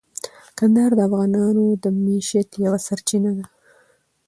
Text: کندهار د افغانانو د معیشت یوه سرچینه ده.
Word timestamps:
کندهار 0.57 0.91
د 0.95 0.99
افغانانو 1.07 1.65
د 1.83 1.85
معیشت 2.03 2.49
یوه 2.65 2.79
سرچینه 2.87 3.31
ده. 3.37 3.45